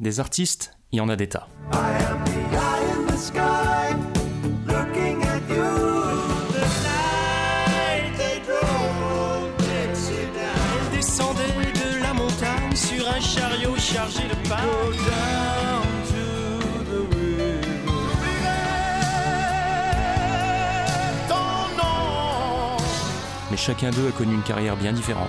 Des 0.00 0.18
artistes, 0.18 0.72
il 0.92 0.96
y 0.96 1.00
en 1.02 1.10
a 1.10 1.16
des 1.16 1.28
tas. 1.28 1.46
de 11.74 12.00
la 12.02 12.14
montagne 12.14 12.74
sur 12.74 13.06
un 13.06 13.20
chariot 13.20 13.76
chargé 13.76 14.22
de 14.22 14.34
Mais 23.50 23.56
chacun 23.58 23.90
d'eux 23.90 24.08
a 24.08 24.12
connu 24.12 24.34
une 24.34 24.42
carrière 24.42 24.76
bien 24.76 24.94
différente. 24.94 25.28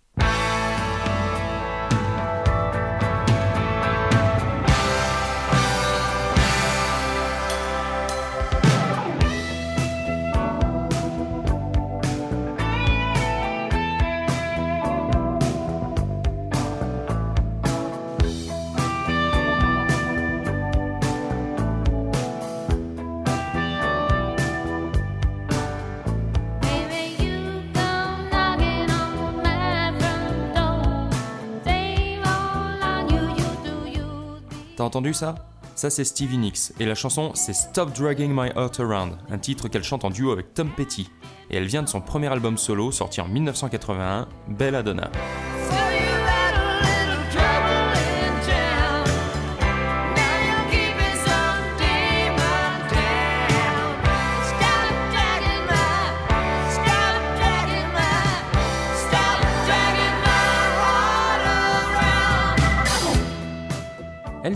T'as 34.81 34.85
entendu 34.85 35.13
ça? 35.13 35.35
Ça 35.75 35.91
c'est 35.91 36.03
Stevie 36.03 36.39
Nicks, 36.39 36.71
et 36.79 36.87
la 36.87 36.95
chanson 36.95 37.33
c'est 37.35 37.53
Stop 37.53 37.93
Dragging 37.93 38.31
My 38.33 38.49
Heart 38.55 38.79
Around, 38.79 39.15
un 39.29 39.37
titre 39.37 39.67
qu'elle 39.67 39.83
chante 39.83 40.03
en 40.03 40.09
duo 40.09 40.31
avec 40.31 40.55
Tom 40.55 40.71
Petty, 40.75 41.07
et 41.51 41.57
elle 41.57 41.67
vient 41.67 41.83
de 41.83 41.87
son 41.87 42.01
premier 42.01 42.29
album 42.29 42.57
solo 42.57 42.91
sorti 42.91 43.21
en 43.21 43.27
1981, 43.27 44.27
Belladonna. 44.47 45.11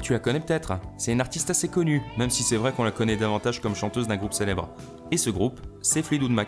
Tu 0.02 0.14
la 0.14 0.20
connais 0.20 0.40
peut-être. 0.40 0.80
C'est 0.98 1.12
une 1.12 1.22
artiste 1.22 1.50
assez 1.50 1.68
connue, 1.68 2.02
même 2.18 2.30
si 2.30 2.44
c'est 2.44 2.58
vrai 2.58 2.72
qu'on 2.72 2.84
la 2.84 2.92
connaît 2.92 3.18
davantage 3.18 3.62
comme 3.62 3.76
chanteuse 3.76 4.08
d'un 4.08 4.18
groupe 4.18 4.34
célèbre. 4.34 4.70
Et 5.12 5.18
ce 5.18 5.30
groupe, 5.30 5.60
c'est 5.82 6.04
Fleetwood 6.04 6.32
Mac. 6.32 6.48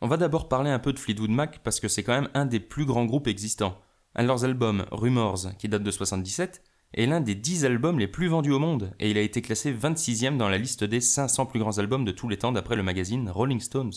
On 0.00 0.08
va 0.08 0.16
d'abord 0.16 0.48
parler 0.48 0.70
un 0.70 0.78
peu 0.78 0.92
de 0.92 0.98
Fleetwood 0.98 1.30
Mac 1.30 1.60
parce 1.62 1.80
que 1.80 1.88
c'est 1.88 2.02
quand 2.02 2.12
même 2.12 2.30
un 2.34 2.46
des 2.46 2.60
plus 2.60 2.84
grands 2.84 3.06
groupes 3.06 3.28
existants. 3.28 3.78
Un 4.14 4.22
de 4.22 4.28
leurs 4.28 4.44
albums, 4.44 4.84
Rumors, 4.90 5.56
qui 5.58 5.68
date 5.68 5.82
de 5.82 5.90
77, 5.90 6.62
est 6.94 7.06
l'un 7.06 7.20
des 7.20 7.34
10 7.34 7.64
albums 7.64 7.98
les 7.98 8.08
plus 8.08 8.28
vendus 8.28 8.52
au 8.52 8.58
monde, 8.58 8.94
et 9.00 9.10
il 9.10 9.18
a 9.18 9.22
été 9.22 9.42
classé 9.42 9.72
26e 9.72 10.36
dans 10.36 10.48
la 10.48 10.58
liste 10.58 10.84
des 10.84 11.00
500 11.00 11.46
plus 11.46 11.60
grands 11.60 11.78
albums 11.78 12.04
de 12.04 12.12
tous 12.12 12.28
les 12.28 12.38
temps 12.38 12.52
d'après 12.52 12.76
le 12.76 12.82
magazine 12.82 13.28
Rolling 13.28 13.60
Stones. 13.60 13.92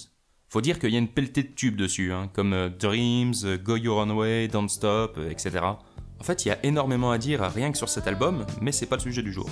Faut 0.49 0.61
dire 0.61 0.79
qu'il 0.79 0.89
y 0.89 0.95
a 0.95 0.99
une 0.99 1.07
pelletée 1.07 1.43
de 1.43 1.49
tubes 1.49 1.75
dessus, 1.75 2.11
hein, 2.11 2.27
comme 2.33 2.53
euh, 2.53 2.69
Dreams, 2.69 3.35
euh, 3.43 3.57
Go 3.59 3.75
Your 3.75 3.99
Own 3.99 4.11
Way, 4.11 4.47
Don't 4.47 4.67
Stop, 4.67 5.15
euh, 5.19 5.29
etc. 5.29 5.59
En 5.61 6.23
fait, 6.23 6.43
il 6.43 6.47
y 6.47 6.51
a 6.51 6.57
énormément 6.65 7.11
à 7.11 7.19
dire 7.19 7.41
rien 7.41 7.71
que 7.71 7.77
sur 7.77 7.87
cet 7.87 8.07
album, 8.07 8.47
mais 8.59 8.71
c'est 8.71 8.87
pas 8.87 8.95
le 8.95 9.01
sujet 9.01 9.21
du 9.21 9.31
jour. 9.31 9.47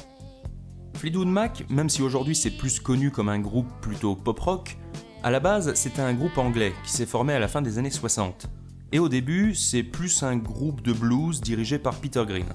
Fleetwood 0.96 1.28
Mac, 1.28 1.66
même 1.70 1.88
si 1.88 2.02
aujourd'hui 2.02 2.36
c'est 2.36 2.50
plus 2.50 2.80
connu 2.80 3.12
comme 3.12 3.30
un 3.30 3.38
groupe 3.38 3.68
plutôt 3.80 4.16
pop-rock, 4.16 4.76
à 5.22 5.30
la 5.30 5.40
base 5.40 5.72
c'était 5.76 6.02
un 6.02 6.16
groupe 6.16 6.40
anglais 6.40 6.74
qui 6.84 6.92
s'est 6.92 7.06
formé 7.06 7.34
à 7.34 7.40
la 7.40 7.48
fin 7.48 7.62
des 7.62 7.78
années 7.78 7.92
60. 7.92 8.48
Et 8.92 8.98
au 8.98 9.08
début, 9.08 9.54
c'est 9.54 9.84
plus 9.84 10.24
un 10.24 10.36
groupe 10.38 10.82
de 10.82 10.94
blues 10.94 11.42
dirigé 11.42 11.78
par 11.78 11.94
Peter 11.94 12.24
Green. 12.28 12.48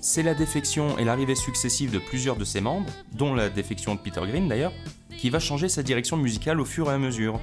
C'est 0.00 0.24
la 0.24 0.34
défection 0.34 0.98
et 0.98 1.04
l'arrivée 1.04 1.36
successive 1.36 1.92
de 1.92 2.00
plusieurs 2.00 2.36
de 2.36 2.44
ses 2.44 2.60
membres, 2.60 2.90
dont 3.12 3.34
la 3.34 3.50
défection 3.50 3.94
de 3.94 4.00
Peter 4.00 4.22
Green 4.26 4.48
d'ailleurs, 4.48 4.72
qui 5.16 5.30
va 5.30 5.38
changer 5.38 5.68
sa 5.68 5.84
direction 5.84 6.16
musicale 6.16 6.60
au 6.60 6.64
fur 6.64 6.90
et 6.90 6.94
à 6.94 6.98
mesure, 6.98 7.38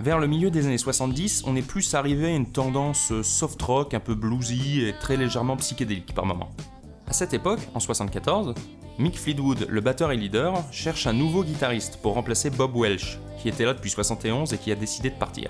vers 0.00 0.18
le 0.18 0.26
milieu 0.26 0.50
des 0.50 0.66
années 0.66 0.78
70, 0.78 1.44
on 1.46 1.56
est 1.56 1.66
plus 1.66 1.94
arrivé 1.94 2.26
à 2.26 2.36
une 2.36 2.50
tendance 2.50 3.12
soft 3.22 3.60
rock 3.62 3.94
un 3.94 4.00
peu 4.00 4.14
bluesy 4.14 4.82
et 4.82 4.94
très 5.00 5.16
légèrement 5.16 5.56
psychédélique 5.56 6.14
par 6.14 6.26
moments. 6.26 6.50
À 7.06 7.12
cette 7.12 7.34
époque, 7.34 7.60
en 7.74 7.80
74, 7.80 8.54
Mick 8.98 9.18
Fleetwood, 9.18 9.66
le 9.68 9.80
batteur 9.80 10.12
et 10.12 10.16
leader, 10.16 10.54
cherche 10.70 11.06
un 11.06 11.12
nouveau 11.12 11.44
guitariste 11.44 11.98
pour 12.02 12.14
remplacer 12.14 12.50
Bob 12.50 12.76
Welsh, 12.76 13.18
qui 13.38 13.48
était 13.48 13.64
là 13.64 13.74
depuis 13.74 13.90
71 13.90 14.52
et 14.52 14.58
qui 14.58 14.70
a 14.72 14.74
décidé 14.74 15.10
de 15.10 15.16
partir. 15.16 15.48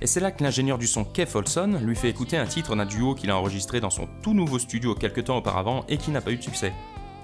Et 0.00 0.06
c'est 0.06 0.20
là 0.20 0.30
que 0.30 0.42
l'ingénieur 0.44 0.78
du 0.78 0.86
son 0.86 1.04
Keith 1.04 1.34
Olson 1.34 1.80
lui 1.82 1.96
fait 1.96 2.08
écouter 2.08 2.36
un 2.36 2.46
titre 2.46 2.76
d'un 2.76 2.86
duo 2.86 3.14
qu'il 3.14 3.30
a 3.30 3.36
enregistré 3.36 3.80
dans 3.80 3.90
son 3.90 4.08
tout 4.22 4.32
nouveau 4.32 4.58
studio 4.58 4.94
quelques 4.94 5.24
temps 5.24 5.38
auparavant 5.38 5.84
et 5.88 5.96
qui 5.96 6.10
n'a 6.10 6.20
pas 6.20 6.30
eu 6.30 6.36
de 6.36 6.42
succès. 6.42 6.72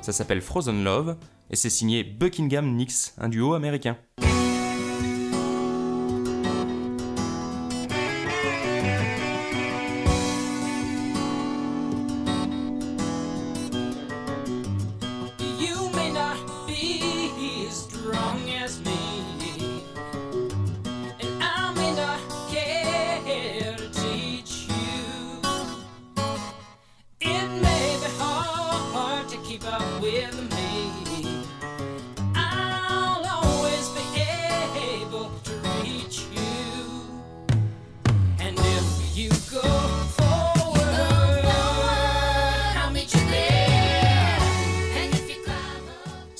Ça 0.01 0.13
s'appelle 0.13 0.41
Frozen 0.41 0.83
Love 0.83 1.17
et 1.51 1.57
c'est 1.57 1.71
signé 1.71 2.03
Buckingham 2.03 2.75
Nicks, 2.75 3.13
un 3.19 3.29
duo 3.29 3.55
américain. 3.55 3.97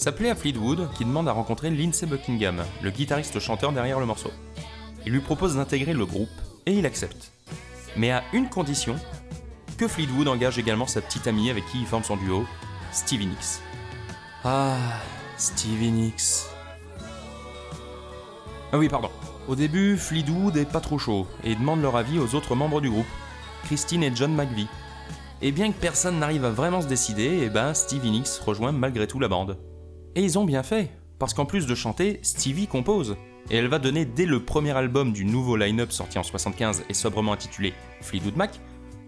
S'appelait 0.05 0.29
à 0.29 0.35
Fleetwood 0.35 0.91
qui 0.99 1.07
demande 1.07 1.29
à 1.29 1.33
rencontrer 1.33 1.71
Lindsey 1.71 2.05
Buckingham, 2.07 2.63
le 2.83 2.91
guitariste-chanteur 2.91 3.73
derrière 3.73 4.01
le 4.01 4.05
morceau. 4.05 4.31
Il 5.07 5.13
lui 5.13 5.21
propose 5.21 5.57
d'intégrer 5.57 5.95
le 5.95 6.05
groupe 6.05 6.29
et 6.67 6.75
il 6.75 6.85
accepte. 6.85 7.33
Mais 7.97 8.11
à 8.11 8.23
une 8.35 8.51
condition 8.51 8.97
que 9.79 9.89
Fleetwood 9.89 10.29
engage 10.29 10.59
également 10.59 10.87
sa 10.87 11.01
petite 11.01 11.27
amie 11.27 11.49
avec 11.49 11.65
qui 11.69 11.81
il 11.81 11.87
forme 11.87 12.05
son 12.05 12.19
duo, 12.19 12.45
Stevie 12.93 13.29
Nicks. 13.29 13.63
Ah, 14.45 14.77
Stevie 15.39 15.91
Nicks. 15.91 16.51
Ah 18.73 18.77
oui, 18.77 18.91
pardon. 18.91 19.09
Au 19.49 19.57
début, 19.57 19.97
Fleetwood 19.97 20.59
est 20.59 20.71
pas 20.71 20.81
trop 20.81 20.99
chaud 20.99 21.27
et 21.45 21.55
demande 21.55 21.81
leur 21.81 21.97
avis 21.97 22.19
aux 22.19 22.35
autres 22.35 22.55
membres 22.55 22.83
du 22.83 22.91
groupe, 22.91 23.07
Christine 23.65 24.03
et 24.03 24.15
John 24.15 24.35
McVie. 24.35 24.69
Et 25.41 25.51
bien 25.51 25.73
que 25.73 25.81
personne 25.81 26.19
n'arrive 26.19 26.45
à 26.45 26.51
vraiment 26.51 26.83
se 26.83 26.89
décider, 26.89 27.41
eh 27.45 27.49
ben 27.49 27.73
Stevie 27.73 28.11
Nicks 28.11 28.39
rejoint 28.45 28.73
malgré 28.73 29.07
tout 29.07 29.19
la 29.19 29.29
bande. 29.29 29.57
Et 30.17 30.23
ils 30.23 30.39
ont 30.39 30.45
bien 30.45 30.63
fait, 30.63 30.91
parce 31.19 31.35
qu'en 31.35 31.45
plus 31.45 31.67
de 31.67 31.75
chanter, 31.75 32.21
Stevie 32.23 32.69
compose. 32.69 33.17
Et 33.51 33.57
elle 33.57 33.67
va 33.69 33.79
donner 33.79 34.05
dès 34.05 34.27
le 34.27 34.45
premier 34.45 34.71
album 34.71 35.13
du 35.13 35.25
nouveau 35.25 35.57
line-up 35.57 35.93
sorti 35.93 36.19
en 36.19 36.23
75 36.23 36.85
et 36.89 36.95
sobrement 36.95 37.33
intitulé 37.33 37.75
Fleetwood 38.01 38.37
Mac, 38.37 38.61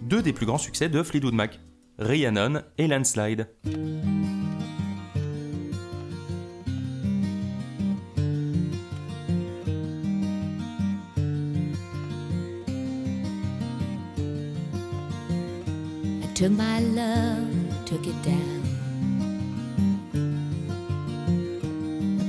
deux 0.03 0.21
des 0.21 0.33
plus 0.33 0.47
grands 0.47 0.59
succès 0.59 0.89
de 0.89 1.03
Fleetwood 1.03 1.35
Mac, 1.35 1.61
Rhiannon 1.99 2.63
et 2.77 2.89
Landslide. 2.89 3.49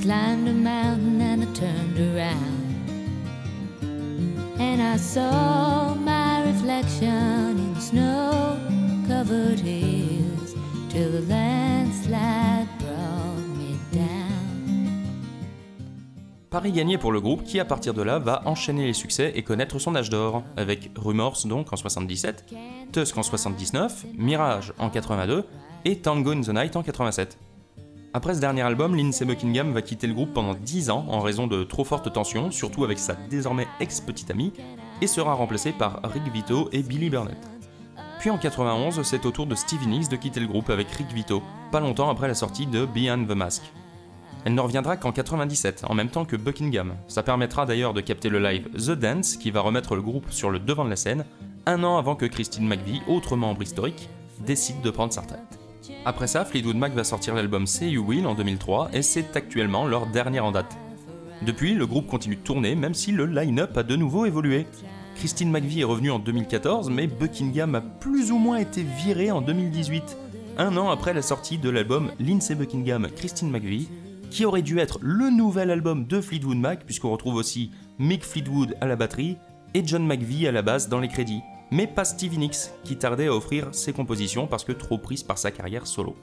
Climbed 0.07 0.47
a 0.47 0.53
mountain 0.53 1.19
and 1.21 1.53
turned 1.53 1.99
around. 1.99 2.63
And 4.57 4.81
I 4.81 4.95
saw 4.97 5.95
my 5.95 6.43
reflection 6.45 7.59
in 7.59 7.75
snow 7.81 8.57
covered 9.05 9.59
hills 9.59 10.55
till 10.89 11.11
the 11.11 11.23
landslide 11.27 12.69
me 13.57 13.75
down. 13.91 15.03
Paris 16.49 16.71
gagné 16.71 16.97
pour 16.97 17.11
le 17.11 17.19
groupe 17.19 17.43
qui 17.43 17.59
à 17.59 17.65
partir 17.65 17.93
de 17.93 18.01
là 18.01 18.17
va 18.17 18.43
enchaîner 18.45 18.85
les 18.85 18.93
succès 18.93 19.33
et 19.35 19.43
connaître 19.43 19.77
son 19.77 19.93
âge 19.93 20.09
d'or, 20.09 20.43
avec 20.55 20.89
Rumors 20.95 21.45
donc 21.45 21.73
en 21.73 21.75
77, 21.75 22.45
Tusk 22.93 23.17
en 23.17 23.23
79, 23.23 24.05
Mirage 24.17 24.71
en 24.79 24.89
82 24.89 25.43
et 25.83 25.97
Tango 25.97 26.31
in 26.31 26.39
the 26.39 26.53
Night 26.53 26.77
en 26.77 26.83
87. 26.83 27.37
Après 28.13 28.35
ce 28.35 28.39
dernier 28.39 28.61
album, 28.61 28.95
Lindsey 28.95 29.25
Buckingham 29.25 29.73
va 29.73 29.81
quitter 29.81 30.07
le 30.07 30.13
groupe 30.13 30.33
pendant 30.33 30.53
10 30.53 30.89
ans 30.89 31.05
en 31.09 31.19
raison 31.19 31.45
de 31.45 31.63
trop 31.63 31.83
fortes 31.83 32.11
tensions, 32.11 32.51
surtout 32.51 32.83
avec 32.83 32.99
sa 32.99 33.15
désormais 33.29 33.67
ex-petite 33.79 34.31
amie, 34.31 34.53
et 35.01 35.07
sera 35.07 35.33
remplacé 35.33 35.71
par 35.71 35.99
Rick 36.03 36.31
Vito 36.33 36.69
et 36.71 36.83
Billy 36.83 37.09
Burnett. 37.09 37.37
Puis 38.19 38.29
en 38.29 38.37
91, 38.37 39.01
c'est 39.03 39.25
au 39.25 39.31
tour 39.31 39.45
de 39.45 39.55
Stevie 39.55 39.87
Nicks 39.87 40.09
de 40.09 40.15
quitter 40.15 40.39
le 40.39 40.47
groupe 40.47 40.69
avec 40.69 40.89
Rick 40.89 41.11
Vito, 41.13 41.43
pas 41.71 41.79
longtemps 41.79 42.09
après 42.09 42.27
la 42.27 42.33
sortie 42.33 42.65
de 42.65 42.85
Behind 42.85 43.27
the 43.27 43.35
Mask. 43.35 43.61
Elle 44.45 44.55
ne 44.55 44.61
reviendra 44.61 44.95
qu'en 44.95 45.11
97, 45.11 45.83
en 45.87 45.93
même 45.93 46.09
temps 46.09 46.25
que 46.25 46.37
Buckingham. 46.37 46.95
Ça 47.07 47.21
permettra 47.21 47.65
d'ailleurs 47.65 47.93
de 47.93 48.01
capter 48.01 48.29
le 48.29 48.39
live 48.39 48.69
The 48.71 48.97
Dance, 48.97 49.35
qui 49.35 49.51
va 49.51 49.59
remettre 49.61 49.95
le 49.95 50.01
groupe 50.01 50.31
sur 50.31 50.49
le 50.49 50.59
devant 50.59 50.85
de 50.85 50.89
la 50.89 50.95
scène, 50.95 51.25
un 51.65 51.83
an 51.83 51.97
avant 51.97 52.15
que 52.15 52.25
Christine 52.25 52.65
McVie, 52.65 53.01
autre 53.07 53.35
membre 53.35 53.61
historique, 53.61 54.09
décide 54.39 54.81
de 54.81 54.89
prendre 54.89 55.11
sa 55.11 55.21
retraite. 55.21 55.56
Après 56.05 56.27
ça, 56.27 56.45
Fleetwood 56.45 56.75
Mac 56.75 56.93
va 56.93 57.03
sortir 57.03 57.35
l'album 57.35 57.67
Say 57.67 57.89
You 57.89 58.03
Will 58.05 58.27
en 58.27 58.35
2003 58.35 58.89
et 58.93 59.01
c'est 59.01 59.35
actuellement 59.35 59.85
leur 59.85 60.07
dernière 60.07 60.45
en 60.45 60.51
date. 60.51 60.77
Depuis, 61.45 61.73
le 61.73 61.85
groupe 61.85 62.07
continue 62.07 62.35
de 62.35 62.41
tourner 62.41 62.75
même 62.75 62.93
si 62.93 63.11
le 63.11 63.25
line-up 63.25 63.77
a 63.77 63.83
de 63.83 63.95
nouveau 63.95 64.25
évolué. 64.25 64.65
Christine 65.15 65.51
McVie 65.51 65.81
est 65.81 65.85
revenue 65.85 66.11
en 66.11 66.19
2014 66.19 66.89
mais 66.89 67.07
Buckingham 67.07 67.75
a 67.75 67.81
plus 67.81 68.31
ou 68.31 68.37
moins 68.37 68.57
été 68.57 68.83
viré 68.83 69.31
en 69.31 69.41
2018, 69.41 70.17
un 70.57 70.77
an 70.77 70.89
après 70.89 71.13
la 71.13 71.21
sortie 71.21 71.57
de 71.57 71.69
l'album 71.69 72.11
Lindsay 72.19 72.55
Buckingham 72.55 73.07
Christine 73.15 73.49
McVie, 73.49 73.89
qui 74.29 74.45
aurait 74.45 74.61
dû 74.61 74.79
être 74.79 74.99
le 75.01 75.29
nouvel 75.29 75.71
album 75.71 76.05
de 76.05 76.21
Fleetwood 76.21 76.57
Mac 76.57 76.85
puisqu'on 76.85 77.11
retrouve 77.11 77.35
aussi 77.35 77.71
Mick 77.97 78.23
Fleetwood 78.23 78.75
à 78.81 78.85
la 78.85 78.95
batterie 78.95 79.37
et 79.73 79.85
John 79.85 80.05
McVie 80.05 80.47
à 80.47 80.51
la 80.51 80.61
basse 80.61 80.89
dans 80.89 80.99
les 80.99 81.07
crédits 81.07 81.41
mais 81.71 81.87
pas 81.87 82.05
Stevie 82.05 82.37
Nicks, 82.37 82.71
qui 82.83 82.97
tardait 82.97 83.27
à 83.27 83.33
offrir 83.33 83.73
ses 83.73 83.93
compositions 83.93 84.47
parce 84.47 84.63
que 84.63 84.71
trop 84.71 84.97
prise 84.97 85.23
par 85.23 85.37
sa 85.37 85.51
carrière 85.51 85.87
solo. 85.87 86.15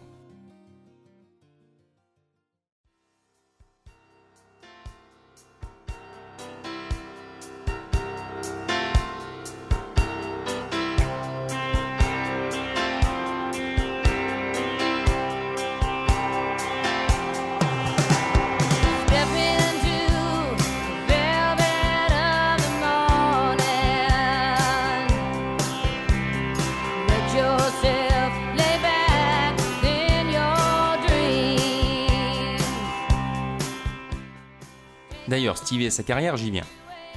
Sa 35.64 36.02
carrière, 36.02 36.37
j'y 36.37 36.50
viens. 36.50 36.64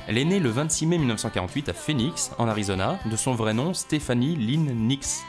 Elle 0.07 0.17
est 0.17 0.23
née 0.23 0.39
le 0.39 0.49
26 0.49 0.85
mai 0.85 0.97
1948 0.97 1.67
à 1.67 1.73
Phoenix, 1.73 2.31
en 2.37 2.47
Arizona, 2.47 2.97
de 3.05 3.15
son 3.17 3.33
vrai 3.33 3.53
nom 3.53 3.73
Stephanie 3.73 4.37
Lynn 4.37 4.73
Nix. 4.87 5.23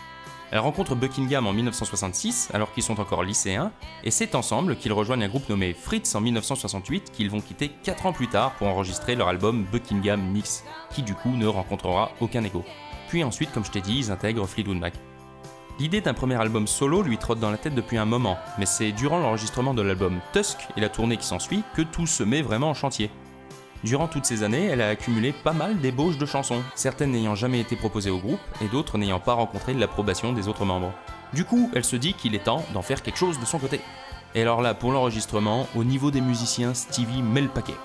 Elle 0.53 0.61
rencontre 0.61 0.95
Buckingham 0.95 1.49
en 1.49 1.53
1966, 1.53 2.51
alors 2.55 2.73
qu'ils 2.73 2.85
sont 2.85 3.01
encore 3.01 3.25
lycéens, 3.25 3.73
et 4.05 4.13
c'est 4.13 4.37
ensemble 4.37 4.77
qu'ils 4.77 4.93
rejoignent 4.93 5.25
un 5.25 5.29
groupe 5.29 5.49
nommé 5.49 5.75
Fritz 5.75 6.15
en 6.15 6.21
1968 6.21 7.11
qu'ils 7.11 7.29
vont 7.29 7.41
quitter 7.41 7.71
4 7.83 8.07
ans 8.07 8.13
plus 8.13 8.29
tard 8.29 8.53
pour 8.53 8.69
enregistrer 8.69 9.17
leur 9.17 9.27
album 9.27 9.67
Buckingham 9.73 10.23
Nix, 10.33 10.63
qui 10.95 11.03
du 11.03 11.15
coup 11.15 11.31
ne 11.31 11.47
rencontrera 11.47 12.13
aucun 12.21 12.45
écho. 12.45 12.65
Puis 13.09 13.25
ensuite, 13.25 13.51
comme 13.51 13.65
je 13.65 13.73
t'ai 13.73 13.81
dit, 13.81 13.99
ils 13.99 14.11
intègrent 14.13 14.47
Fleetwood 14.47 14.79
Mac. 14.79 14.95
L'idée 15.79 16.01
d'un 16.01 16.15
premier 16.15 16.35
album 16.35 16.67
solo 16.67 17.03
lui 17.03 17.19
trotte 17.19 17.39
dans 17.39 17.53
la 17.53 17.57
tête 17.57 17.75
depuis 17.75 17.99
un 17.99 18.05
moment, 18.05 18.37
mais 18.59 18.67
c'est 18.67 18.91
durant 18.91 19.21
l'enregistrement 19.21 19.75
de 19.75 19.83
l'album 19.83 20.19
Tusk 20.33 20.59
et 20.77 20.81
la 20.81 20.89
tournée 20.89 21.17
qui 21.17 21.27
s'ensuit 21.27 21.63
que 21.77 21.83
tout 21.83 22.09
se 22.09 22.25
met 22.25 22.43
vraiment 22.43 22.71
en 22.71 22.75
chantier. 22.75 23.13
Durant 23.85 24.09
toutes 24.09 24.25
ces 24.25 24.43
années, 24.43 24.67
elle 24.67 24.81
a 24.81 24.89
accumulé 24.89 25.33
pas 25.33 25.53
mal 25.53 25.79
d'ébauches 25.79 26.19
de 26.19 26.27
chansons, 26.27 26.65
certaines 26.75 27.13
n'ayant 27.13 27.37
jamais 27.37 27.61
été 27.61 27.77
proposées 27.77 28.11
au 28.11 28.19
groupe 28.19 28.41
et 28.61 28.67
d'autres 28.67 28.99
n'ayant 28.99 29.21
pas 29.21 29.35
rencontré 29.35 29.73
l'approbation 29.73 30.33
des 30.33 30.49
autres 30.49 30.65
membres. 30.65 30.93
Du 31.33 31.45
coup, 31.45 31.71
elle 31.73 31.85
se 31.85 31.95
dit 31.95 32.15
qu'il 32.15 32.35
est 32.35 32.45
temps 32.45 32.65
d'en 32.75 32.83
faire 32.83 33.03
quelque 33.03 33.19
chose 33.19 33.39
de 33.39 33.45
son 33.45 33.61
côté. 33.61 33.81
Et 34.35 34.43
alors 34.43 34.63
là, 34.63 34.75
pour 34.75 34.91
l'enregistrement, 34.91 35.69
au 35.77 35.85
niveau 35.85 36.11
des 36.11 36.21
musiciens, 36.21 36.75
Stevie 36.75 37.23
met 37.23 37.41
le 37.41 37.49
paquet. 37.49 37.77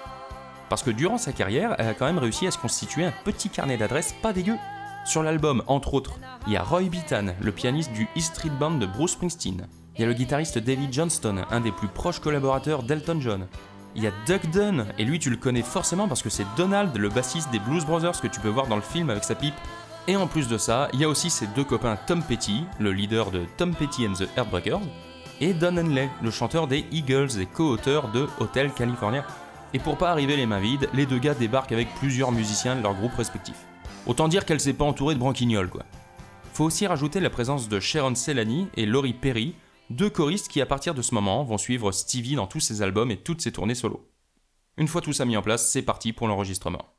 Parce 0.67 0.81
que 0.81 0.89
durant 0.89 1.19
sa 1.19 1.31
carrière, 1.31 1.75
elle 1.77 1.89
a 1.89 1.93
quand 1.93 2.07
même 2.07 2.17
réussi 2.17 2.47
à 2.47 2.51
se 2.51 2.57
constituer 2.57 3.05
un 3.05 3.13
petit 3.23 3.49
carnet 3.49 3.77
d'adresses 3.77 4.15
pas 4.23 4.33
dégueu. 4.33 4.55
Sur 5.05 5.21
l'album, 5.21 5.63
entre 5.67 5.93
autres, 5.93 6.17
il 6.47 6.53
y 6.53 6.57
a 6.57 6.63
Roy 6.63 6.83
Bittan, 6.83 7.33
le 7.41 7.51
pianiste 7.51 7.91
du 7.91 8.07
E 8.15 8.21
Street 8.21 8.51
Band 8.57 8.75
de 8.75 8.85
Bruce 8.85 9.11
Springsteen. 9.11 9.67
Il 9.95 10.01
y 10.01 10.03
a 10.05 10.07
le 10.07 10.13
guitariste 10.13 10.59
David 10.59 10.93
Johnston, 10.93 11.43
un 11.51 11.59
des 11.59 11.73
plus 11.73 11.89
proches 11.89 12.19
collaborateurs 12.19 12.83
d'Elton 12.83 13.19
John. 13.19 13.47
Il 13.95 14.03
y 14.03 14.07
a 14.07 14.11
Doug 14.25 14.49
Dunn, 14.51 14.87
et 14.97 15.03
lui 15.03 15.19
tu 15.19 15.29
le 15.29 15.35
connais 15.35 15.61
forcément 15.61 16.07
parce 16.07 16.23
que 16.23 16.29
c'est 16.29 16.45
Donald, 16.55 16.95
le 16.95 17.09
bassiste 17.09 17.51
des 17.51 17.59
Blues 17.59 17.85
Brothers 17.85 18.21
que 18.21 18.27
tu 18.27 18.39
peux 18.39 18.49
voir 18.49 18.67
dans 18.67 18.77
le 18.77 18.81
film 18.81 19.09
avec 19.09 19.25
sa 19.25 19.35
pipe. 19.35 19.53
Et 20.07 20.15
en 20.15 20.25
plus 20.25 20.47
de 20.47 20.57
ça, 20.57 20.87
il 20.93 21.01
y 21.01 21.03
a 21.03 21.09
aussi 21.09 21.29
ses 21.29 21.47
deux 21.47 21.65
copains 21.65 21.97
Tom 22.07 22.23
Petty, 22.23 22.63
le 22.79 22.93
leader 22.93 23.29
de 23.29 23.43
Tom 23.57 23.75
Petty 23.75 24.07
and 24.07 24.13
the 24.13 24.27
Heartbreakers, 24.37 24.81
et 25.41 25.53
Don 25.53 25.77
Henley, 25.77 26.09
le 26.21 26.31
chanteur 26.31 26.67
des 26.67 26.85
Eagles 26.91 27.41
et 27.41 27.45
co-auteur 27.45 28.07
de 28.09 28.27
Hotel 28.39 28.71
California. 28.71 29.25
Et 29.73 29.79
pour 29.79 29.97
pas 29.97 30.11
arriver 30.11 30.37
les 30.37 30.45
mains 30.45 30.59
vides, 30.59 30.89
les 30.93 31.05
deux 31.05 31.19
gars 31.19 31.33
débarquent 31.33 31.73
avec 31.73 31.93
plusieurs 31.95 32.31
musiciens 32.31 32.77
de 32.77 32.81
leurs 32.81 32.95
groupes 32.95 33.15
respectifs. 33.15 33.65
Autant 34.05 34.27
dire 34.27 34.45
qu'elle 34.45 34.59
s'est 34.59 34.73
pas 34.73 34.83
entourée 34.83 35.15
de 35.15 35.19
branquignoles, 35.19 35.69
quoi. 35.69 35.85
Faut 36.53 36.65
aussi 36.65 36.85
rajouter 36.85 37.19
la 37.19 37.29
présence 37.29 37.69
de 37.69 37.79
Sharon 37.79 38.15
Selani 38.15 38.67
et 38.75 38.85
Laurie 38.85 39.13
Perry, 39.13 39.55
deux 39.89 40.09
choristes 40.09 40.49
qui 40.49 40.61
à 40.61 40.65
partir 40.65 40.93
de 40.93 41.01
ce 41.01 41.15
moment 41.15 41.43
vont 41.43 41.57
suivre 41.57 41.91
Stevie 41.91 42.35
dans 42.35 42.47
tous 42.47 42.59
ses 42.59 42.81
albums 42.81 43.11
et 43.11 43.17
toutes 43.17 43.41
ses 43.41 43.51
tournées 43.51 43.75
solo. 43.75 44.09
Une 44.77 44.87
fois 44.87 45.01
tout 45.01 45.13
ça 45.13 45.25
mis 45.25 45.37
en 45.37 45.41
place, 45.41 45.71
c'est 45.71 45.81
parti 45.81 46.13
pour 46.13 46.27
l'enregistrement. 46.27 46.92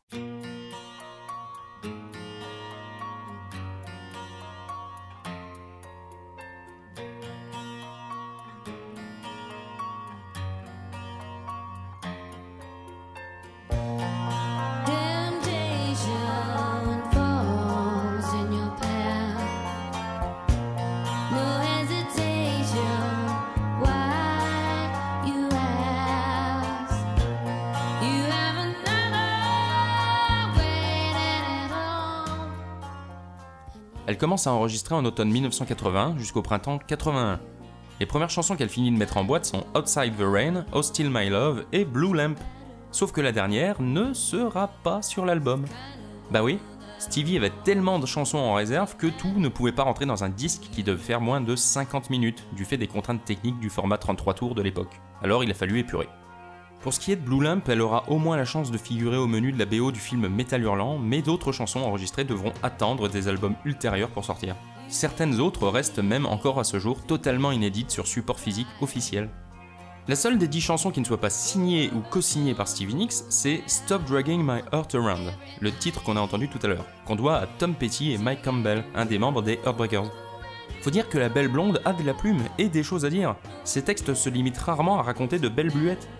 Commence 34.25 34.47
à 34.47 34.55
enregistrer 34.55 34.95
en 34.95 35.05
automne 35.05 35.31
1980 35.31 36.15
jusqu'au 36.17 36.41
printemps 36.41 36.79
81. 36.79 37.41
Les 38.01 38.07
premières 38.07 38.31
chansons 38.31 38.57
qu'elle 38.57 38.71
finit 38.71 38.91
de 38.91 38.97
mettre 38.97 39.19
en 39.19 39.25
boîte 39.25 39.45
sont 39.45 39.67
Outside 39.77 40.17
the 40.17 40.23
Rain, 40.23 40.65
Oh 40.73 40.81
Still 40.81 41.11
My 41.11 41.29
Love 41.29 41.67
et 41.73 41.85
Blue 41.85 42.15
Lamp. 42.15 42.37
Sauf 42.91 43.13
que 43.13 43.21
la 43.21 43.33
dernière 43.33 43.83
ne 43.83 44.15
sera 44.15 44.69
pas 44.83 45.03
sur 45.03 45.27
l'album. 45.27 45.67
Bah 46.31 46.43
oui, 46.43 46.59
Stevie 46.99 47.37
avait 47.37 47.53
tellement 47.65 47.99
de 47.99 48.07
chansons 48.07 48.39
en 48.39 48.55
réserve 48.55 48.97
que 48.97 49.09
tout 49.09 49.35
ne 49.37 49.49
pouvait 49.49 49.73
pas 49.73 49.83
rentrer 49.83 50.07
dans 50.07 50.25
un 50.25 50.31
disque 50.31 50.71
qui 50.73 50.83
devait 50.83 50.97
faire 50.97 51.21
moins 51.21 51.43
de 51.43 51.55
50 51.55 52.09
minutes, 52.09 52.47
du 52.57 52.65
fait 52.65 52.79
des 52.79 52.89
contraintes 52.89 53.27
techniques 53.27 53.61
du 53.61 53.69
format 53.69 53.99
33 53.99 54.33
tours 54.33 54.55
de 54.55 54.63
l'époque. 54.63 55.03
Alors 55.23 55.45
il 55.45 55.51
a 55.51 55.55
fallu 55.55 55.79
épurer. 55.81 56.09
Pour 56.85 56.93
ce 56.93 57.01
qui 57.01 57.13
est 57.13 57.17
de 57.17 57.25
Blue 57.25 57.43
Lamp, 57.43 57.63
elle 57.69 57.81
aura 57.81 58.05
au 58.11 58.19
moins 58.19 58.37
la 58.37 58.45
chance 58.45 58.71
de 58.71 58.77
figurer 58.77 59.17
au 59.17 59.27
menu 59.27 59.53
de 59.53 59.59
la 59.59 59.65
BO 59.65 59.91
du 59.91 59.99
film 59.99 60.29
Metal 60.29 60.63
Hurlant, 60.63 60.99
mais 60.99 61.23
d'autres 61.23 61.51
chansons 61.51 61.81
enregistrées 61.81 62.25
devront 62.25 62.53
attendre 62.63 63.09
des 63.09 63.27
albums 63.27 63.55
ultérieurs 63.65 64.11
pour 64.11 64.27
sortir. 64.27 64.55
Certaines 64.89 65.41
autres 65.41 65.67
restent 65.67 66.01
même 66.01 66.27
encore 66.27 66.61
à 66.61 66.65
ce 66.65 66.79
jour 66.79 67.01
totalement 67.07 67.53
inédites 67.53 67.91
sur 67.91 68.07
support 68.07 68.39
physique 68.39 68.67
officiel. 68.83 69.31
La 70.09 70.15
seule 70.15 70.37
des 70.37 70.47
10 70.47 70.61
chansons 70.61 70.91
qui 70.91 71.01
ne 71.01 71.07
soit 71.07 71.23
pas 71.23 71.31
signée 71.31 71.91
ou 71.97 72.01
co-signée 72.01 72.53
par 72.53 72.69
Stevie 72.69 72.97
Nicks, 72.97 73.15
c'est 73.31 73.63
Stop 73.67 74.05
Dragging 74.05 74.43
My 74.43 74.61
Heart 74.71 74.95
Around, 74.95 75.33
le 75.61 75.73
titre 75.73 76.03
qu'on 76.03 76.19
a 76.19 76.21
entendu 76.21 76.51
tout 76.51 76.59
à 76.63 76.67
l'heure, 76.67 76.85
qu'on 77.07 77.17
doit 77.17 77.37
à 77.37 77.47
Tom 77.47 77.75
Petty 77.75 78.13
et 78.13 78.19
Mike 78.19 78.43
Campbell, 78.43 78.85
un 78.95 79.07
des 79.07 79.19
membres 79.19 79.41
des 79.41 79.59
Heartbreakers. 79.65 80.11
Faut 80.83 80.91
dire 80.91 81.09
que 81.09 81.17
la 81.17 81.31
belle 81.31 81.49
blonde 81.49 81.81
a 81.87 81.95
de 81.95 82.03
la 82.03 82.13
plume 82.13 82.43
et 82.59 82.69
des 82.69 82.83
choses 82.83 83.07
à 83.07 83.09
dire. 83.09 83.37
Ses 83.65 83.81
textes 83.81 84.13
se 84.13 84.29
limitent 84.29 84.59
rarement 84.59 84.99
à 84.99 85.03
raconter 85.03 85.39
de 85.39 85.49
belles 85.49 85.73
bluettes. 85.73 86.11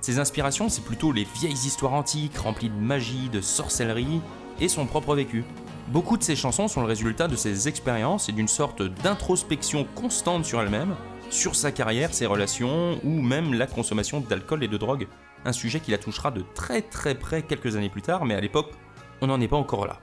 Ses 0.00 0.18
inspirations, 0.18 0.68
c'est 0.68 0.84
plutôt 0.84 1.12
les 1.12 1.24
vieilles 1.24 1.52
histoires 1.52 1.94
antiques 1.94 2.38
remplies 2.38 2.70
de 2.70 2.78
magie, 2.78 3.28
de 3.28 3.40
sorcellerie 3.40 4.20
et 4.60 4.68
son 4.68 4.86
propre 4.86 5.14
vécu. 5.14 5.44
Beaucoup 5.88 6.16
de 6.16 6.22
ses 6.22 6.36
chansons 6.36 6.68
sont 6.68 6.80
le 6.82 6.86
résultat 6.86 7.28
de 7.28 7.36
ses 7.36 7.68
expériences 7.68 8.28
et 8.28 8.32
d'une 8.32 8.48
sorte 8.48 8.82
d'introspection 8.82 9.86
constante 9.94 10.44
sur 10.44 10.60
elle-même, 10.60 10.94
sur 11.30 11.54
sa 11.54 11.72
carrière, 11.72 12.14
ses 12.14 12.26
relations 12.26 13.00
ou 13.04 13.20
même 13.22 13.54
la 13.54 13.66
consommation 13.66 14.20
d'alcool 14.20 14.62
et 14.62 14.68
de 14.68 14.76
drogue. 14.76 15.08
Un 15.44 15.52
sujet 15.52 15.80
qui 15.80 15.90
la 15.90 15.98
touchera 15.98 16.30
de 16.30 16.44
très 16.54 16.82
très 16.82 17.14
près 17.14 17.42
quelques 17.42 17.76
années 17.76 17.88
plus 17.88 18.02
tard, 18.02 18.24
mais 18.24 18.34
à 18.34 18.40
l'époque, 18.40 18.72
on 19.20 19.26
n'en 19.26 19.40
est 19.40 19.48
pas 19.48 19.56
encore 19.56 19.86
là. 19.86 19.98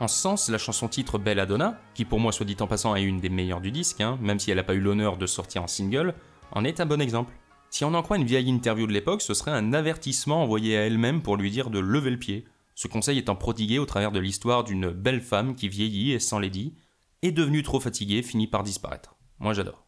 En 0.00 0.08
ce 0.08 0.18
sens, 0.18 0.48
la 0.48 0.58
chanson 0.58 0.88
titre 0.88 1.18
Belladonna, 1.18 1.78
qui 1.94 2.04
pour 2.04 2.18
moi 2.18 2.32
soit 2.32 2.46
dit 2.46 2.56
en 2.60 2.66
passant 2.66 2.96
est 2.96 3.02
une 3.02 3.20
des 3.20 3.28
meilleures 3.28 3.60
du 3.60 3.70
disque, 3.70 4.00
hein, 4.00 4.18
même 4.20 4.40
si 4.40 4.50
elle 4.50 4.56
n'a 4.56 4.64
pas 4.64 4.74
eu 4.74 4.80
l'honneur 4.80 5.16
de 5.16 5.26
sortir 5.26 5.62
en 5.62 5.66
single, 5.68 6.14
en 6.50 6.64
est 6.64 6.80
un 6.80 6.86
bon 6.86 7.00
exemple. 7.00 7.32
Si 7.74 7.84
on 7.84 7.92
en 7.92 8.02
croit 8.04 8.18
une 8.18 8.24
vieille 8.24 8.50
interview 8.50 8.86
de 8.86 8.92
l'époque, 8.92 9.20
ce 9.20 9.34
serait 9.34 9.50
un 9.50 9.72
avertissement 9.72 10.44
envoyé 10.44 10.78
à 10.78 10.82
elle-même 10.82 11.22
pour 11.22 11.36
lui 11.36 11.50
dire 11.50 11.70
de 11.70 11.80
lever 11.80 12.10
le 12.10 12.20
pied, 12.20 12.44
ce 12.76 12.86
conseil 12.86 13.18
étant 13.18 13.34
prodigué 13.34 13.80
au 13.80 13.84
travers 13.84 14.12
de 14.12 14.20
l'histoire 14.20 14.62
d'une 14.62 14.90
belle 14.90 15.20
femme 15.20 15.56
qui 15.56 15.68
vieillit 15.68 16.12
et 16.12 16.20
sans 16.20 16.38
les 16.38 16.50
dit, 16.50 16.76
et 17.22 17.32
devenue 17.32 17.64
trop 17.64 17.80
fatiguée, 17.80 18.22
finit 18.22 18.46
par 18.46 18.62
disparaître. 18.62 19.16
Moi 19.40 19.54
j'adore. 19.54 19.83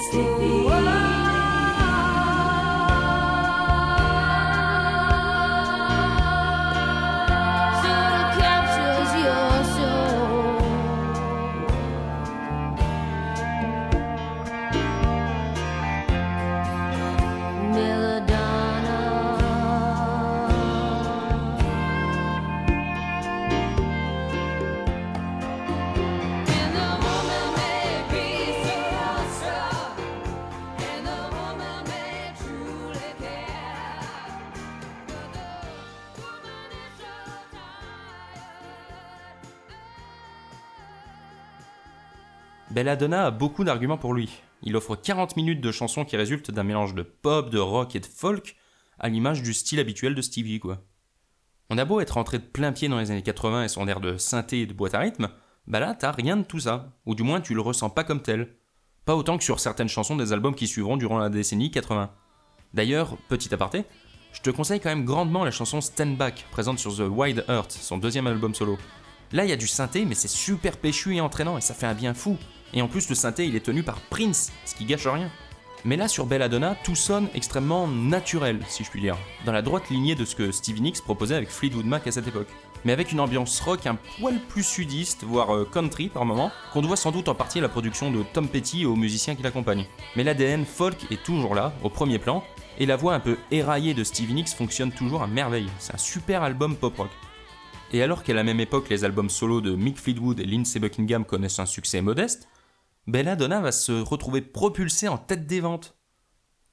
Majestic. 0.00 1.09
Belladonna 42.70 43.26
a 43.26 43.30
beaucoup 43.32 43.64
d'arguments 43.64 43.98
pour 43.98 44.14
lui. 44.14 44.30
Il 44.62 44.76
offre 44.76 44.94
40 44.94 45.36
minutes 45.36 45.60
de 45.60 45.72
chansons 45.72 46.04
qui 46.04 46.16
résultent 46.16 46.52
d'un 46.52 46.62
mélange 46.62 46.94
de 46.94 47.02
pop, 47.02 47.50
de 47.50 47.58
rock 47.58 47.96
et 47.96 48.00
de 48.00 48.06
folk, 48.06 48.56
à 49.00 49.08
l'image 49.08 49.42
du 49.42 49.52
style 49.54 49.80
habituel 49.80 50.14
de 50.14 50.22
Stevie, 50.22 50.60
quoi. 50.60 50.78
On 51.68 51.78
a 51.78 51.84
beau 51.84 52.00
être 52.00 52.14
rentré 52.14 52.38
de 52.38 52.44
plein 52.44 52.72
pied 52.72 52.88
dans 52.88 52.98
les 52.98 53.10
années 53.10 53.22
80 53.22 53.64
et 53.64 53.68
son 53.68 53.88
air 53.88 54.00
de 54.00 54.16
synthé 54.18 54.60
et 54.60 54.66
de 54.66 54.72
boîte 54.72 54.94
à 54.94 55.00
rythme, 55.00 55.30
bah 55.66 55.80
là 55.80 55.94
t'as 55.94 56.12
rien 56.12 56.36
de 56.36 56.42
tout 56.42 56.60
ça, 56.60 56.96
ou 57.06 57.14
du 57.14 57.22
moins 57.22 57.40
tu 57.40 57.54
le 57.54 57.60
ressens 57.60 57.90
pas 57.90 58.04
comme 58.04 58.22
tel. 58.22 58.54
Pas 59.04 59.16
autant 59.16 59.38
que 59.38 59.44
sur 59.44 59.58
certaines 59.58 59.88
chansons 59.88 60.16
des 60.16 60.32
albums 60.32 60.54
qui 60.54 60.68
suivront 60.68 60.96
durant 60.96 61.18
la 61.18 61.28
décennie 61.28 61.70
80. 61.70 62.10
D'ailleurs, 62.74 63.16
petit 63.28 63.52
aparté, 63.52 63.84
je 64.32 64.42
te 64.42 64.50
conseille 64.50 64.80
quand 64.80 64.90
même 64.90 65.04
grandement 65.04 65.44
la 65.44 65.50
chanson 65.50 65.80
Stand 65.80 66.16
Back, 66.16 66.46
présente 66.52 66.78
sur 66.78 66.96
The 66.96 67.08
Wide 67.08 67.44
Earth, 67.48 67.72
son 67.72 67.98
deuxième 67.98 68.28
album 68.28 68.54
solo. 68.54 68.78
Là, 69.32 69.44
il 69.44 69.50
y 69.50 69.52
a 69.52 69.56
du 69.56 69.66
synthé, 69.66 70.04
mais 70.04 70.14
c'est 70.14 70.28
super 70.28 70.76
péchu 70.76 71.16
et 71.16 71.20
entraînant, 71.20 71.56
et 71.56 71.60
ça 71.60 71.74
fait 71.74 71.86
un 71.86 71.94
bien 71.94 72.14
fou. 72.14 72.36
Et 72.72 72.82
en 72.82 72.88
plus, 72.88 73.08
le 73.08 73.14
synthé, 73.14 73.46
il 73.46 73.56
est 73.56 73.64
tenu 73.64 73.82
par 73.82 74.00
Prince, 74.00 74.52
ce 74.64 74.74
qui 74.74 74.84
gâche 74.84 75.06
rien. 75.06 75.30
Mais 75.84 75.96
là, 75.96 76.08
sur 76.08 76.26
Belladonna, 76.26 76.76
tout 76.84 76.94
sonne 76.94 77.28
extrêmement 77.34 77.88
naturel, 77.88 78.60
si 78.68 78.84
je 78.84 78.90
puis 78.90 79.00
dire, 79.00 79.16
dans 79.46 79.52
la 79.52 79.62
droite 79.62 79.88
lignée 79.88 80.14
de 80.14 80.26
ce 80.26 80.36
que 80.36 80.52
Stevie 80.52 80.82
Nicks 80.82 81.00
proposait 81.00 81.36
avec 81.36 81.48
Fleetwood 81.48 81.86
Mac 81.86 82.06
à 82.06 82.12
cette 82.12 82.28
époque. 82.28 82.48
mais 82.84 82.92
avec 82.92 83.12
une 83.12 83.20
ambiance 83.20 83.60
rock 83.60 83.86
un 83.86 83.94
poil 83.94 84.38
plus 84.48 84.62
sudiste, 84.62 85.24
voire 85.24 85.54
euh, 85.54 85.68
country 85.70 86.08
par 86.08 86.24
moment, 86.24 86.50
qu'on 86.72 86.80
doit 86.82 86.96
sans 86.96 87.12
doute 87.12 87.28
en 87.28 87.34
partie 87.34 87.58
à 87.58 87.62
la 87.62 87.68
production 87.68 88.10
de 88.10 88.22
Tom 88.32 88.48
Petty 88.48 88.82
et 88.82 88.86
aux 88.86 88.96
musiciens 88.96 89.34
qui 89.34 89.42
l'accompagnent. 89.42 89.86
Mais 90.16 90.24
l'ADN 90.24 90.64
folk 90.64 90.96
est 91.10 91.22
toujours 91.22 91.54
là, 91.54 91.74
au 91.82 91.90
premier 91.90 92.18
plan, 92.18 92.42
et 92.78 92.86
la 92.86 92.96
voix 92.96 93.14
un 93.14 93.20
peu 93.20 93.36
éraillée 93.50 93.94
de 93.94 94.04
Stevie 94.04 94.34
Nicks 94.34 94.48
fonctionne 94.48 94.92
toujours 94.92 95.22
à 95.22 95.26
merveille. 95.26 95.68
C'est 95.78 95.94
un 95.94 95.98
super 95.98 96.42
album 96.42 96.76
pop-rock. 96.76 97.10
Et 97.92 98.02
alors 98.02 98.22
qu'à 98.22 98.34
la 98.34 98.44
même 98.44 98.60
époque 98.60 98.88
les 98.88 99.04
albums 99.04 99.30
solo 99.30 99.60
de 99.60 99.74
Mick 99.74 99.98
Fleetwood 99.98 100.38
et 100.38 100.46
Lindsey 100.46 100.78
Buckingham 100.78 101.24
connaissent 101.24 101.58
un 101.58 101.66
succès 101.66 102.00
modeste, 102.00 102.48
Belladonna 103.06 103.60
va 103.60 103.72
se 103.72 103.92
retrouver 103.92 104.40
propulsée 104.40 105.08
en 105.08 105.18
tête 105.18 105.46
des 105.46 105.60
ventes. 105.60 105.98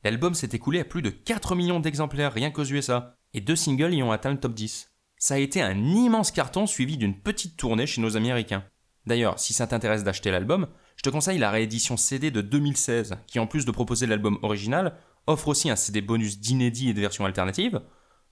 L'album 0.04 0.36
s'est 0.36 0.50
écoulé 0.54 0.80
à 0.80 0.86
plus 0.86 1.02
de 1.02 1.10
4 1.10 1.56
millions 1.56 1.80
d'exemplaires 1.80 2.34
rien 2.34 2.52
qu'aux 2.52 2.66
USA, 2.66 3.18
et 3.34 3.42
deux 3.42 3.56
singles 3.56 3.94
y 3.94 4.04
ont 4.04 4.12
atteint 4.12 4.32
le 4.32 4.40
top 4.40 4.54
10. 4.54 4.92
Ça 5.18 5.36
a 5.36 5.40
été 5.40 5.62
un 5.62 5.78
immense 5.78 6.32
carton 6.32 6.68
suivi 6.68 6.98
d'une 6.98 7.20
petite 7.20 7.58
tournée 7.58 7.88
chez 7.88 8.02
nos 8.02 8.18
Américains. 8.18 8.64
D'ailleurs, 9.06 9.40
si 9.40 9.54
ça 9.54 9.68
t'intéresse 9.68 10.04
d'acheter 10.04 10.32
l'album, 10.32 10.68
je 10.96 11.04
te 11.04 11.10
conseille 11.10 11.40
la 11.40 11.50
réédition 11.50 11.98
CD 11.98 12.30
de 12.30 12.42
2016, 12.42 13.18
qui 13.26 13.40
en 13.40 13.48
plus 13.48 13.66
de 13.66 13.72
proposer 13.72 14.06
l'album 14.06 14.38
original, 14.44 14.98
offre 15.28 15.48
aussi 15.48 15.70
un 15.70 15.76
CD 15.76 16.02
bonus 16.02 16.40
d'inédits 16.40 16.90
et 16.90 16.94
de 16.94 17.02
versions 17.02 17.26
alternatives, 17.26 17.82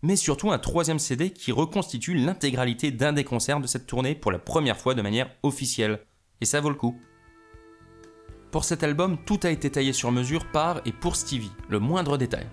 mais 0.02 0.16
surtout 0.16 0.52
un 0.52 0.60
troisième 0.60 1.00
CD 1.00 1.32
qui 1.32 1.52
reconstitue 1.52 2.14
l'intégralité 2.14 2.92
d'un 2.92 3.14
des 3.14 3.24
concerts 3.24 3.60
de 3.60 3.68
cette 3.68 3.88
tournée 3.88 4.16
pour 4.16 4.32
la 4.32 4.40
première 4.40 4.78
fois 4.78 4.94
de 4.94 5.02
manière 5.02 5.32
officielle. 5.44 6.06
Et 6.42 6.46
ça 6.46 6.62
vaut 6.62 6.70
le 6.70 6.76
coup. 6.76 7.00
Pour 8.56 8.64
cet 8.64 8.84
album, 8.84 9.18
tout 9.26 9.42
a 9.44 9.50
été 9.50 9.70
taillé 9.70 9.92
sur 9.92 10.14
mesure 10.14 10.46
par 10.46 10.80
et 10.86 10.94
pour 10.94 11.18
Stevie, 11.18 11.52
le 11.68 11.80
moindre 11.80 12.18
détail. 12.18 12.48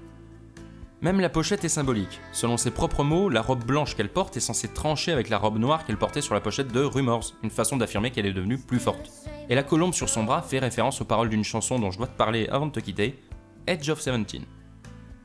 Même 1.01 1.21
la 1.21 1.29
pochette 1.29 1.65
est 1.65 1.69
symbolique. 1.69 2.21
Selon 2.33 2.57
ses 2.57 2.73
propres 2.73 3.05
mots, 3.05 3.29
la 3.29 3.41
robe 3.41 3.63
blanche 3.63 3.95
qu'elle 3.95 4.09
porte 4.09 4.37
est 4.37 4.41
censée 4.41 4.67
trancher 4.67 5.13
avec 5.13 5.29
la 5.29 5.39
robe 5.39 5.61
noire 5.61 5.85
qu'elle 5.85 5.97
portait 5.97 6.21
sur 6.21 6.35
la 6.35 6.41
pochette 6.41 6.73
de 6.73 6.81
Rumors, 6.81 7.35
une 7.45 7.51
façon 7.51 7.77
d'affirmer 7.77 8.11
qu'elle 8.11 8.27
est 8.27 8.33
devenue 8.33 8.59
plus 8.59 8.81
forte. 8.81 9.13
Et 9.49 9.55
la 9.55 9.63
colombe 9.63 9.95
sur 9.95 10.09
son 10.09 10.25
bras 10.25 10.43
fait 10.43 10.59
référence 10.59 11.01
aux 11.01 11.05
paroles 11.05 11.29
d'une 11.29 11.45
chanson 11.45 11.79
dont 11.79 11.93
je 11.93 11.99
dois 11.99 12.09
te 12.09 12.19
parler 12.19 12.49
avant 12.49 12.67
de 12.67 12.73
te 12.73 12.81
quitter, 12.81 13.23
Edge 13.69 13.89
of 13.89 14.01
Seventeen. 14.01 14.43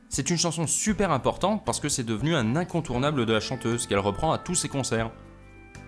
C'est 0.08 0.30
une 0.30 0.38
chanson 0.38 0.68
super 0.68 1.10
importante 1.10 1.64
parce 1.64 1.80
que 1.80 1.88
c'est 1.88 2.04
devenu 2.04 2.36
un 2.36 2.54
incontournable 2.54 3.26
de 3.26 3.32
la 3.32 3.40
chanteuse 3.40 3.88
qu'elle 3.88 3.98
reprend 3.98 4.30
à 4.30 4.38
tous 4.38 4.54
ses 4.54 4.68
concerts. 4.68 5.10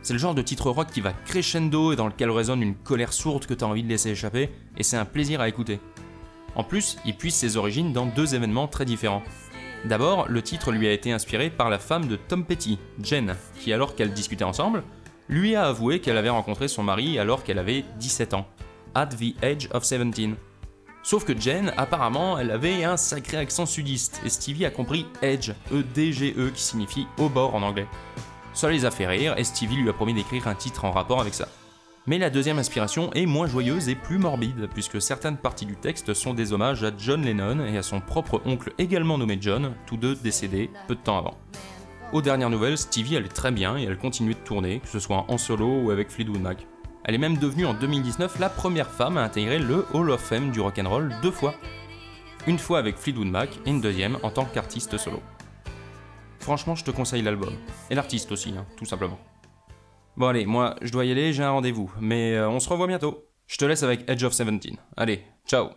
C'est 0.03 0.15
le 0.15 0.19
genre 0.19 0.35
de 0.35 0.43
titre 0.43 0.71
rock 0.71 0.89
qui 0.91 1.01
va 1.01 1.13
crescendo 1.13 1.93
et 1.93 1.97
dans 1.97 2.07
lequel 2.07 2.31
résonne 2.31 2.63
une 2.63 2.75
colère 2.75 3.13
sourde 3.13 3.47
que 3.47 3.55
t'as 3.55 3.67
envie 3.67 3.83
de 3.83 3.89
laisser 3.89 4.11
échapper, 4.11 4.51
et 4.77 4.83
c'est 4.83 4.97
un 4.97 5.05
plaisir 5.05 5.41
à 5.41 5.49
écouter. 5.49 5.79
En 6.55 6.65
plus, 6.65 6.97
il 7.05 7.17
puise 7.17 7.35
ses 7.35 7.57
origines 7.57 7.93
dans 7.93 8.07
deux 8.07 8.35
événements 8.35 8.67
très 8.67 8.85
différents. 8.85 9.23
D'abord, 9.85 10.29
le 10.29 10.43
titre 10.43 10.73
lui 10.73 10.87
a 10.89 10.93
été 10.93 11.13
inspiré 11.13 11.51
par 11.51 11.71
la 11.71 11.79
femme 11.79 12.07
de 12.07 12.17
Tom 12.17 12.45
Petty, 12.45 12.79
Jen, 13.03 13.37
qui 13.59 13.73
alors 13.73 13.95
qu'elles 13.95 14.13
discutaient 14.13 14.45
ensemble, 14.45 14.83
lui 15.29 15.55
a 15.55 15.67
avoué 15.67 16.01
qu'elle 16.01 16.19
avait 16.19 16.29
rencontré 16.29 16.67
son 16.67 16.83
mari 16.83 17.19
alors 17.19 17.45
qu'elle 17.45 17.59
avait 17.59 17.85
17 17.99 18.35
ans, 18.35 18.47
at 18.95 19.07
the 19.07 19.35
age 19.43 19.69
of 19.73 19.85
17. 19.85 20.37
Sauf 21.03 21.25
que 21.25 21.39
Jen, 21.39 21.73
apparemment, 21.77 22.39
elle 22.39 22.51
avait 22.51 22.85
un 22.85 22.97
sacré 22.97 23.39
accent 23.39 23.65
sudiste, 23.65 24.21
et 24.25 24.29
Stevie 24.29 24.67
a 24.67 24.71
compris 24.71 25.07
Edge, 25.23 25.53
E-D-G-E, 25.73 26.51
qui 26.55 26.63
signifie 26.63 27.07
au 27.19 27.29
bord 27.29 27.55
en 27.55 27.63
anglais. 27.63 27.87
Ça 28.61 28.69
les 28.69 28.85
a 28.85 28.91
fait 28.91 29.07
rire, 29.07 29.39
et 29.39 29.45
Stevie 29.45 29.77
lui 29.77 29.89
a 29.89 29.95
promis 29.95 30.13
d'écrire 30.13 30.47
un 30.47 30.55
titre 30.55 30.85
en 30.85 30.91
rapport 30.91 31.19
avec 31.19 31.33
ça. 31.33 31.49
Mais 32.07 32.19
la 32.19 32.29
deuxième 32.29 32.59
inspiration 32.59 33.11
est 33.15 33.25
moins 33.25 33.47
joyeuse 33.47 33.89
et 33.89 33.95
plus 33.95 34.19
morbide, 34.19 34.69
puisque 34.75 35.01
certaines 35.01 35.39
parties 35.39 35.65
du 35.65 35.77
texte 35.77 36.13
sont 36.13 36.35
des 36.35 36.53
hommages 36.53 36.85
à 36.85 36.91
John 36.95 37.23
Lennon 37.23 37.65
et 37.65 37.79
à 37.79 37.83
son 37.83 38.01
propre 38.01 38.43
oncle 38.45 38.75
également 38.77 39.17
nommé 39.17 39.39
John, 39.41 39.73
tous 39.87 39.97
deux 39.97 40.15
décédés 40.15 40.69
peu 40.89 40.95
de 40.95 41.01
temps 41.01 41.17
avant. 41.17 41.39
Aux 42.13 42.21
dernières 42.21 42.51
nouvelles, 42.51 42.77
Stevie 42.77 43.17
allait 43.17 43.29
très 43.29 43.51
bien 43.51 43.79
et 43.79 43.85
elle 43.85 43.97
continuait 43.97 44.35
de 44.35 44.41
tourner, 44.41 44.81
que 44.81 44.89
ce 44.89 44.99
soit 44.99 45.25
en 45.29 45.39
solo 45.39 45.81
ou 45.81 45.91
avec 45.91 46.11
Fleetwood 46.11 46.43
Mac. 46.43 46.67
Elle 47.05 47.15
est 47.15 47.19
même 47.19 47.39
devenue 47.39 47.65
en 47.65 47.73
2019 47.73 48.41
la 48.41 48.51
première 48.51 48.91
femme 48.91 49.17
à 49.17 49.23
intégrer 49.23 49.59
le 49.59 49.87
Hall 49.95 50.11
of 50.11 50.21
Fame 50.21 50.51
du 50.51 50.61
rock'n'roll 50.61 51.15
deux 51.23 51.31
fois. 51.31 51.55
Une 52.47 52.59
fois 52.59 52.79
avec 52.79 52.99
Fleetwood 52.99 53.29
Mac 53.29 53.59
et 53.65 53.71
une 53.71 53.81
deuxième 53.81 54.19
en 54.23 54.29
tant 54.29 54.45
qu'artiste 54.45 54.99
solo. 54.99 55.23
Franchement, 56.41 56.75
je 56.75 56.85
te 56.85 56.91
conseille 56.91 57.23
l'album. 57.23 57.55
Et 57.91 57.95
l'artiste 57.95 58.33
aussi, 58.33 58.55
hein, 58.57 58.67
tout 58.77 58.87
simplement. 58.87 59.19
Bon 60.17 60.27
allez, 60.27 60.45
moi 60.45 60.75
je 60.83 60.91
dois 60.91 61.05
y 61.05 61.13
aller, 61.13 61.33
j'ai 61.33 61.43
un 61.43 61.51
rendez-vous, 61.51 61.91
mais 62.01 62.35
euh, 62.35 62.49
on 62.49 62.61
se 62.61 62.69
revoit 62.69 62.87
bientôt. 62.87 63.25
Je 63.47 63.57
te 63.57 63.65
laisse 63.65 63.83
avec 63.83 64.09
Edge 64.09 64.25
of 64.25 64.33
17. 64.33 64.75
Allez, 64.97 65.25
ciao 65.47 65.71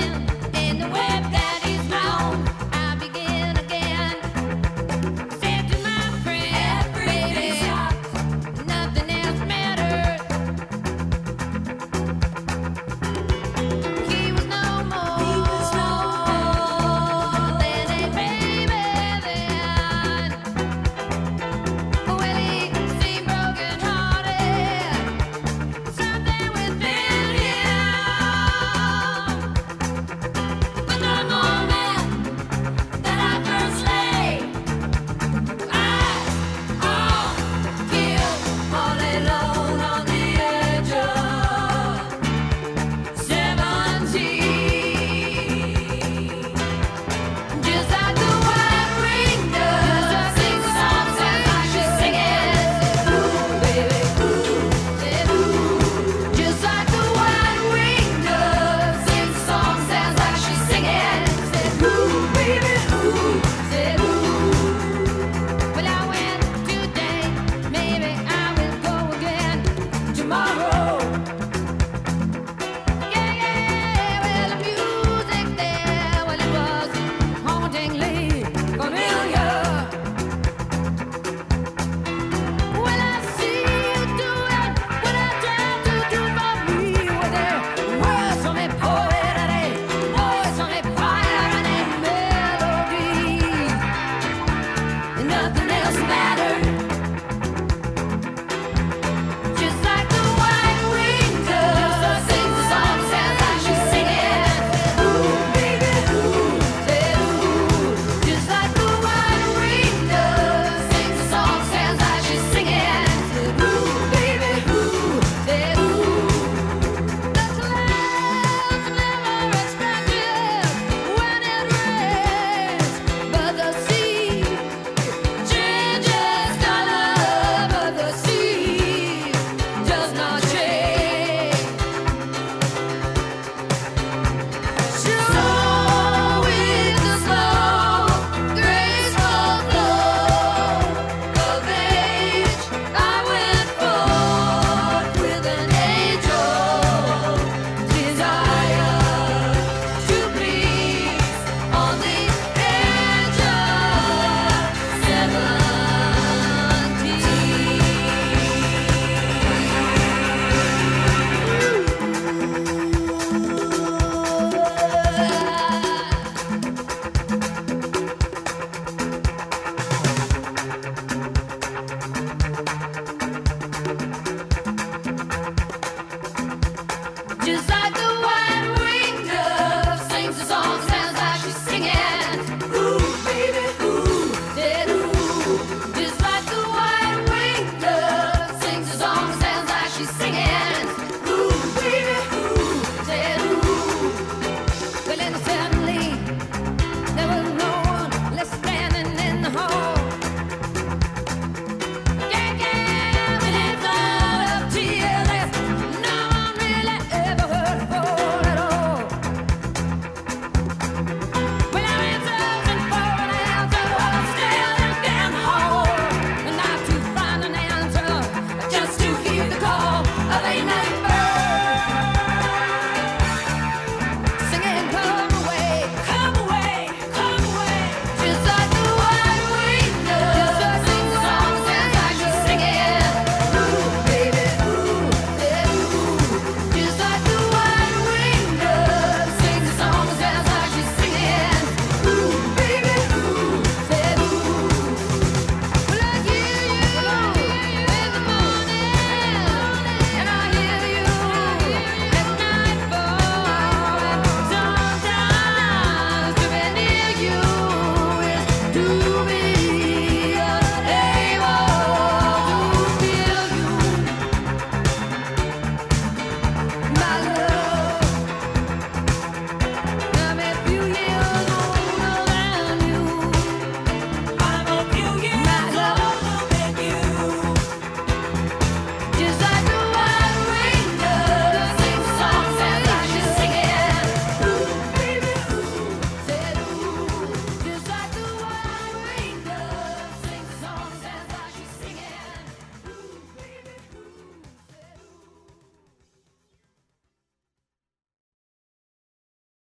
you. 0.00 0.29